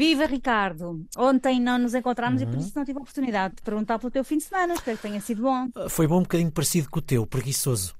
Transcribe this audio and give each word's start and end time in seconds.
Viva 0.00 0.24
Ricardo! 0.24 1.04
Ontem 1.14 1.60
não 1.60 1.76
nos 1.76 1.94
encontramos 1.94 2.40
uhum. 2.40 2.48
e 2.48 2.50
por 2.50 2.58
isso 2.58 2.72
não 2.74 2.86
tive 2.86 2.98
a 2.98 3.02
oportunidade 3.02 3.56
de 3.56 3.60
perguntar 3.60 3.98
pelo 3.98 4.10
teu 4.10 4.24
fim 4.24 4.38
de 4.38 4.44
semana. 4.44 4.72
Espero 4.72 4.96
que 4.96 5.02
tenha 5.02 5.20
sido 5.20 5.42
bom. 5.42 5.68
Foi 5.90 6.06
bom 6.06 6.20
um 6.20 6.22
bocadinho 6.22 6.50
parecido 6.50 6.88
com 6.88 7.00
o 7.00 7.02
teu, 7.02 7.26
preguiçoso. 7.26 7.94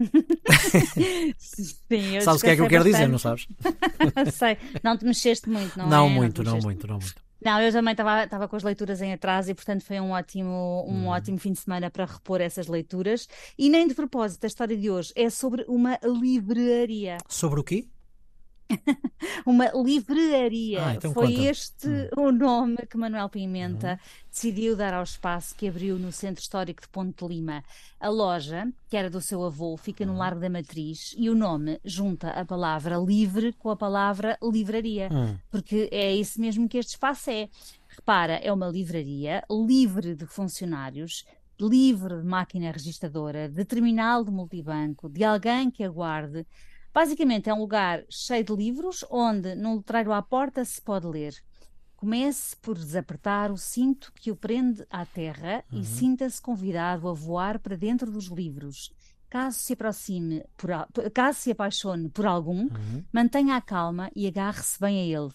Sim, 1.36 2.20
sabes 2.22 2.40
o 2.40 2.44
que 2.44 2.50
é 2.50 2.56
que 2.56 2.62
eu 2.62 2.66
quero 2.66 2.82
bastante. 2.82 2.92
dizer, 2.92 3.08
não 3.08 3.18
sabes? 3.18 3.46
Sei. 4.32 4.56
Não 4.82 4.96
te 4.96 5.04
mexeste 5.04 5.50
muito, 5.50 5.78
não, 5.78 5.86
não 5.86 6.06
é? 6.06 6.08
Muito, 6.08 6.42
não, 6.42 6.52
não 6.52 6.62
muito, 6.62 6.86
não 6.86 6.94
muito. 6.98 7.22
Não, 7.44 7.60
eu 7.60 7.72
também 7.72 7.92
estava 7.92 8.48
com 8.48 8.56
as 8.56 8.62
leituras 8.62 9.02
em 9.02 9.12
atraso 9.12 9.50
e, 9.50 9.54
portanto, 9.54 9.84
foi 9.84 10.00
um 10.00 10.12
ótimo, 10.12 10.86
um 10.88 11.04
hum. 11.04 11.06
ótimo 11.08 11.36
fim 11.36 11.52
de 11.52 11.58
semana 11.58 11.90
para 11.90 12.06
repor 12.06 12.40
essas 12.40 12.68
leituras. 12.68 13.28
E 13.58 13.68
nem 13.68 13.86
de 13.86 13.92
propósito, 13.92 14.44
a 14.44 14.46
história 14.46 14.74
de 14.74 14.88
hoje 14.88 15.12
é 15.14 15.28
sobre 15.28 15.66
uma 15.68 16.00
livraria. 16.02 17.18
Sobre 17.28 17.60
o 17.60 17.62
quê? 17.62 17.86
uma 19.50 19.70
livraria. 19.74 20.84
Ah, 20.84 20.94
então 20.94 21.12
Foi 21.12 21.32
conta. 21.32 21.42
este 21.42 21.88
hum. 21.88 22.28
o 22.28 22.32
nome 22.32 22.76
que 22.88 22.98
Manuel 22.98 23.28
Pimenta 23.30 23.92
uhum. 23.92 24.28
decidiu 24.30 24.76
dar 24.76 24.92
ao 24.92 25.02
espaço 25.02 25.54
que 25.54 25.66
abriu 25.66 25.98
no 25.98 26.12
Centro 26.12 26.42
Histórico 26.42 26.82
de 26.82 26.88
Ponte 26.88 27.26
Lima. 27.26 27.64
A 27.98 28.08
loja, 28.08 28.68
que 28.90 28.96
era 28.96 29.08
do 29.08 29.20
seu 29.20 29.42
avô, 29.42 29.76
fica 29.76 30.04
no 30.04 30.12
uhum. 30.12 30.18
Largo 30.18 30.40
da 30.40 30.50
Matriz 30.50 31.14
e 31.16 31.30
o 31.30 31.34
nome 31.34 31.80
junta 31.82 32.30
a 32.30 32.44
palavra 32.44 32.98
livre 32.98 33.54
com 33.54 33.70
a 33.70 33.76
palavra 33.76 34.38
livraria, 34.42 35.08
uhum. 35.10 35.38
porque 35.50 35.88
é 35.90 36.14
isso 36.14 36.38
mesmo 36.40 36.68
que 36.68 36.76
este 36.76 36.90
espaço 36.90 37.30
é. 37.30 37.48
Repara, 37.88 38.34
é 38.34 38.52
uma 38.52 38.68
livraria 38.68 39.42
livre 39.50 40.14
de 40.14 40.26
funcionários, 40.26 41.24
livre 41.58 42.18
de 42.18 42.24
máquina 42.24 42.70
registradora, 42.70 43.48
de 43.48 43.64
terminal 43.64 44.22
de 44.24 44.30
multibanco, 44.30 45.08
de 45.08 45.24
alguém 45.24 45.70
que 45.70 45.82
aguarde 45.82 46.46
Basicamente 46.98 47.48
é 47.48 47.54
um 47.54 47.60
lugar 47.60 48.02
cheio 48.10 48.42
de 48.42 48.52
livros 48.52 49.04
onde, 49.08 49.54
num 49.54 49.76
letreiro 49.76 50.12
à 50.12 50.20
porta, 50.20 50.64
se 50.64 50.82
pode 50.82 51.06
ler. 51.06 51.32
Comece 51.94 52.56
por 52.56 52.76
desapertar 52.76 53.52
o 53.52 53.56
cinto 53.56 54.12
que 54.16 54.32
o 54.32 54.36
prende 54.36 54.84
à 54.90 55.06
terra 55.06 55.64
uhum. 55.70 55.78
e 55.78 55.84
sinta-se 55.84 56.42
convidado 56.42 57.08
a 57.08 57.12
voar 57.12 57.60
para 57.60 57.76
dentro 57.76 58.10
dos 58.10 58.24
livros. 58.24 58.92
Caso 59.30 59.60
se 59.60 59.74
aproxime, 59.74 60.44
por, 60.56 60.70
caso 61.12 61.38
se 61.38 61.52
apaixone 61.52 62.08
por 62.08 62.26
algum, 62.26 62.62
uhum. 62.62 63.04
mantenha 63.12 63.54
a 63.54 63.60
calma 63.60 64.10
e 64.12 64.26
agarre-se 64.26 64.80
bem 64.80 64.98
a 65.00 65.20
ele. 65.20 65.32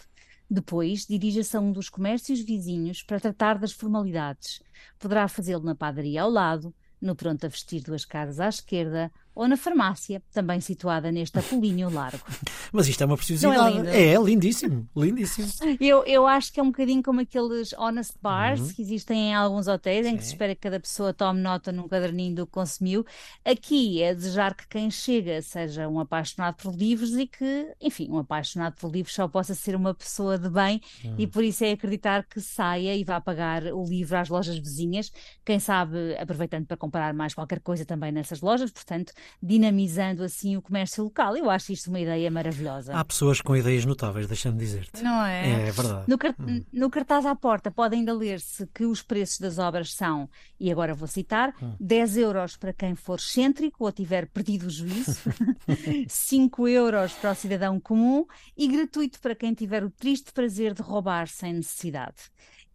Depois, 0.50 1.06
dirija-se 1.06 1.56
a 1.56 1.62
um 1.62 1.72
dos 1.72 1.88
comércios 1.88 2.42
vizinhos 2.42 3.02
para 3.04 3.22
tratar 3.22 3.58
das 3.58 3.72
formalidades. 3.72 4.62
Poderá 5.00 5.30
fazê-lo 5.30 5.64
na 5.64 5.76
padaria 5.76 6.24
ao 6.24 6.30
lado, 6.30 6.76
no 7.00 7.16
pronto 7.16 7.46
a 7.46 7.50
vestir 7.50 7.82
duas 7.82 8.04
casas 8.04 8.42
à 8.42 8.50
esquerda 8.50 9.10
ou 9.36 9.48
na 9.48 9.58
farmácia, 9.58 10.22
também 10.32 10.62
situada 10.62 11.12
neste 11.12 11.38
apolíneo 11.40 11.90
largo. 11.90 12.24
Mas 12.72 12.88
isto 12.88 13.02
é 13.02 13.06
uma 13.06 13.18
preciosidade. 13.18 13.88
É, 13.88 14.14
é, 14.14 14.18
lindíssimo, 14.18 14.88
lindíssimo. 14.96 15.48
Eu, 15.80 16.04
eu 16.06 16.26
acho 16.28 16.52
que 16.52 16.60
é 16.60 16.64
um 16.64 16.68
bocadinho 16.68 17.04
como 17.04 17.22
aqueles 17.22 17.74
honest 17.74 18.16
bars 18.22 18.60
uhum. 18.60 18.74
que 18.74 18.82
existem 18.82 19.30
em 19.30 19.34
alguns 19.34 19.68
hotéis, 19.68 20.06
Sim. 20.06 20.14
em 20.14 20.18
que 20.18 20.24
se 20.24 20.30
espera 20.32 20.56
que 20.56 20.62
cada 20.62 20.80
pessoa 20.80 21.14
tome 21.14 21.40
nota 21.42 21.72
num 21.72 21.88
caderninho 21.88 22.36
do 22.36 22.46
que 22.46 22.52
consumiu. 22.52 23.06
Aqui 23.46 24.02
é 24.02 24.14
desejar 24.14 24.56
que 24.56 24.68
quem 24.68 24.90
chega 24.90 25.42
seja 25.42 25.88
um 25.88 26.00
apaixonado 26.00 26.56
por 26.56 26.74
livros 26.74 27.16
e 27.16 27.28
que, 27.28 27.74
enfim, 27.82 28.10
um 28.10 28.18
apaixonado 28.18 28.76
por 28.76 28.92
livros 28.92 29.14
só 29.14 29.28
possa 29.28 29.54
ser 29.54 29.76
uma 29.76 29.94
pessoa 29.94 30.38
de 30.38 30.50
bem 30.50 30.82
uhum. 31.04 31.16
e 31.18 31.28
por 31.28 31.44
isso 31.44 31.64
é 31.64 31.72
acreditar 31.72 32.24
que 32.24 32.40
saia 32.42 32.96
e 32.96 33.04
vá 33.04 33.20
pagar 33.20 33.64
o 33.66 33.84
livro 33.84 34.18
às 34.18 34.30
lojas 34.30 34.58
vizinhas, 34.58 35.12
quem 35.46 35.60
sabe 35.60 36.16
aproveitando 36.18 36.66
para 36.66 36.78
comprar 36.78 37.14
mais 37.14 37.34
qualquer 37.34 37.60
coisa 37.60 37.86
também 37.86 38.12
nessas 38.12 38.42
lojas, 38.42 38.72
portanto, 38.72 39.14
dinamizando 39.42 40.24
assim 40.24 40.56
o 40.58 40.62
comércio 40.62 41.04
local. 41.04 41.36
Eu 41.36 41.50
acho 41.50 41.72
isto 41.72 41.90
uma 41.90 42.00
ideia 42.00 42.30
maravilhosa. 42.32 42.94
Há 42.94 43.04
pessoas 43.04 43.42
com 43.42 43.56
ideias 43.56 43.86
notáveis, 43.86 44.28
deixa-me 44.28 44.58
dizer-te. 44.58 45.04
Não 45.04 45.26
é? 45.26 45.50
É, 45.50 45.68
é 45.68 45.72
verdade. 45.72 46.06
No, 46.08 46.18
cart 46.18 46.36
hum. 46.40 46.64
no, 46.72 46.90
cartaz 46.90 47.26
à 47.26 47.36
porta 47.36 47.72
pode 47.72 47.96
ainda 47.96 48.14
ler-se 48.14 48.68
que 48.68 48.86
os 48.86 49.02
preços 49.02 49.40
das 49.40 49.58
obras 49.58 49.94
são, 49.94 50.30
e 50.60 50.72
agora 50.72 50.94
vou 50.94 51.08
citar, 51.08 51.54
hum. 51.62 51.76
10 51.80 52.18
euros 52.18 52.58
para 52.58 52.74
quem 52.74 52.96
for 52.96 53.20
excêntrico 53.20 53.84
ou 53.84 53.92
tiver 53.92 54.28
perdido 54.28 54.68
o 54.68 54.70
juízo, 54.70 55.22
5 56.08 56.68
euros 56.68 57.14
para 57.14 57.32
o 57.32 57.36
cidadão 57.36 57.80
comum 57.80 58.26
e 58.58 58.68
gratuito 58.68 59.20
para 59.20 59.36
quem 59.36 59.54
tiver 59.54 59.84
o 59.84 59.90
triste 59.90 60.32
prazer 60.32 60.74
de 60.74 60.82
roubar 60.82 61.28
sem 61.28 61.54
necessidade. 61.54 62.16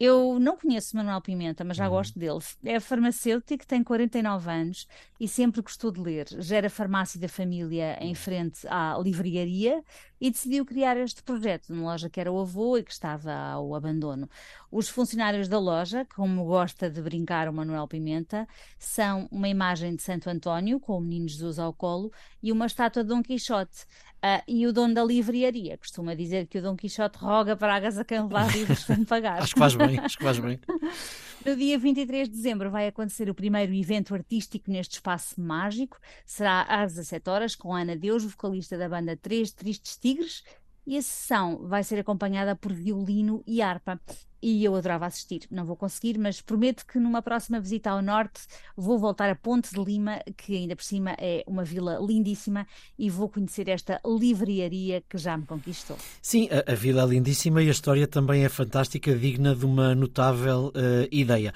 Eu 0.01 0.39
não 0.39 0.57
conheço 0.57 0.97
Manuel 0.97 1.21
Pimenta, 1.21 1.65
mas 1.65 1.77
já 1.77 1.85
uhum. 1.87 1.91
gosto 1.91 2.19
dele. 2.19 2.39
É 2.65 2.79
farmacêutico, 2.79 3.67
tem 3.67 3.83
49 3.83 4.51
anos 4.51 4.87
e 5.19 5.27
sempre 5.27 5.61
gostou 5.61 5.91
de 5.91 6.01
ler. 6.01 6.27
Gera 6.39 6.71
farmácia 6.71 7.19
da 7.19 7.29
família 7.29 7.99
em 8.01 8.15
frente 8.15 8.67
à 8.69 8.97
livraria 9.03 9.83
e 10.21 10.31
decidiu 10.31 10.65
criar 10.65 10.97
este 10.97 11.23
projeto 11.23 11.69
numa 11.73 11.93
loja 11.93 12.11
que 12.11 12.21
era 12.21 12.31
o 12.31 12.41
avô 12.41 12.77
e 12.77 12.83
que 12.83 12.93
estava 12.93 13.33
ao 13.33 13.75
abandono. 13.75 14.29
Os 14.71 14.89
funcionários 14.89 15.49
da 15.49 15.59
loja, 15.59 16.06
como 16.15 16.45
gosta 16.45 16.91
de 16.91 17.01
brincar 17.01 17.49
o 17.49 17.53
Manuel 17.53 17.89
Pimenta, 17.89 18.47
são 18.79 19.29
uma 19.31 19.49
imagem 19.49 19.97
de 19.97 20.03
Santo 20.03 20.29
António 20.29 20.79
com 20.81 20.99
o 20.99 21.01
menino 21.01 21.29
Jesus 21.29 21.59
ao 21.59 21.73
colo 21.73 22.12
e 22.43 22.53
uma 22.53 22.67
estátua 22.67 23.03
de 23.03 23.09
Dom 23.09 23.23
Quixote. 23.23 23.84
Uh, 24.19 24.43
e 24.49 24.67
o 24.67 24.73
dono 24.73 24.95
da 24.95 25.05
livraria 25.05 25.79
costuma 25.79 26.12
dizer 26.12 26.49
que 26.49 26.59
o 26.59 26.62
Dom 26.62 26.77
Quixote 26.77 27.17
roga 27.19 27.56
pragas 27.56 27.97
a 27.99 28.05
quem 28.05 28.21
levar 28.21 28.53
livros 28.53 28.81
sem 28.81 29.05
pagar. 29.05 29.39
acho 29.43 29.55
que 29.55 29.61
faz 29.61 29.77
bem, 29.77 29.99
acho 29.99 30.19
que 30.19 30.25
faz 30.25 30.39
bem. 30.41 30.59
No 31.47 31.56
dia 31.56 31.78
23 31.78 32.28
de 32.28 32.34
dezembro 32.34 32.71
vai 32.71 32.88
acontecer 32.88 33.31
o 33.31 33.34
primeiro 33.34 33.72
evento 33.72 34.15
artístico 34.15 34.71
neste 34.71 34.94
espaço 34.94 35.41
mágico. 35.41 35.99
Será 36.26 36.62
às 36.62 36.94
17 36.94 37.31
horas 37.31 37.54
com 37.54 37.75
Ana 37.75 37.97
Deus, 37.97 38.25
vocalista 38.25 38.76
da 38.76 38.88
banda 38.88 39.16
Três 39.16 39.53
Tristes 39.53 39.97
Tigres, 39.97 40.43
e 40.87 40.97
a 40.97 41.03
sessão 41.03 41.66
vai 41.69 41.84
ser 41.84 42.00
acompanhada 42.00 42.56
por 42.56 42.72
violino 42.72 43.43
e 43.47 43.62
harpa. 43.62 44.00
E 44.41 44.65
eu 44.65 44.75
adorava 44.76 45.06
assistir, 45.06 45.43
não 45.50 45.65
vou 45.65 45.76
conseguir, 45.76 46.19
mas 46.19 46.41
prometo 46.41 46.87
que 46.87 46.99
numa 46.99 47.21
próxima 47.21 47.60
visita 47.60 47.91
ao 47.91 48.00
norte 48.00 48.43
vou 48.76 48.99
voltar 48.99 49.28
a 49.31 49.34
Ponte 49.34 49.75
de 49.75 49.82
Lima, 49.82 50.21
que 50.37 50.56
ainda 50.56 50.76
por 50.76 50.84
cima 50.84 51.16
é 51.19 51.43
uma 51.47 51.65
vila 51.65 51.99
lindíssima, 52.00 52.66
e 52.99 53.10
vou 53.10 53.28
conhecer 53.28 53.69
esta 53.69 54.00
livraria 54.06 55.03
que 55.09 55.19
já 55.19 55.37
me 55.37 55.44
conquistou. 55.44 55.97
Sim, 56.22 56.49
a, 56.50 56.72
a 56.72 56.75
vila 56.75 57.03
é 57.03 57.06
lindíssima 57.06 57.62
e 57.62 57.69
a 57.69 57.72
história 57.72 58.06
também 58.06 58.44
é 58.44 58.49
fantástica, 58.49 59.15
digna 59.15 59.54
de 59.54 59.66
uma 59.66 59.94
notável 59.94 60.69
uh, 60.69 61.09
ideia. 61.10 61.53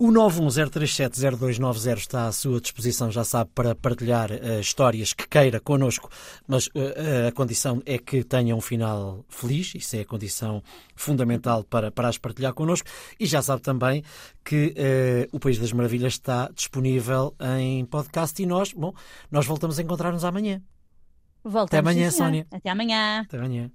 O 0.00 0.12
910370290 0.12 1.96
está 1.98 2.28
à 2.28 2.32
sua 2.32 2.60
disposição, 2.60 3.10
já 3.10 3.24
sabe, 3.24 3.50
para 3.52 3.74
partilhar 3.74 4.30
uh, 4.30 4.60
histórias 4.60 5.12
que 5.12 5.26
queira 5.26 5.58
connosco, 5.58 6.08
mas 6.46 6.68
uh, 6.68 7.26
a 7.26 7.32
condição 7.32 7.82
é 7.84 7.98
que 7.98 8.22
tenha 8.22 8.54
um 8.54 8.60
final 8.60 9.24
feliz, 9.28 9.74
isso 9.74 9.96
é 9.96 10.02
a 10.02 10.04
condição 10.04 10.62
fundamental 10.94 11.64
para, 11.64 11.90
para 11.90 12.06
as 12.06 12.16
partilhar 12.16 12.54
connosco, 12.54 12.88
e 13.18 13.26
já 13.26 13.42
sabe 13.42 13.60
também 13.60 14.04
que 14.44 14.68
uh, 14.68 15.36
o 15.36 15.40
País 15.40 15.58
das 15.58 15.72
Maravilhas 15.72 16.12
está 16.12 16.48
disponível 16.54 17.34
em 17.58 17.84
podcast 17.84 18.40
e 18.40 18.46
nós, 18.46 18.72
bom, 18.72 18.94
nós 19.32 19.46
voltamos 19.46 19.80
a 19.80 19.82
encontrar-nos 19.82 20.24
amanhã. 20.24 20.62
Voltamos 21.42 21.72
Até 21.72 21.78
amanhã, 21.78 22.10
Sónia. 22.12 22.46
Até 22.52 22.70
amanhã. 22.70 23.22
Até 23.22 23.36
amanhã. 23.36 23.68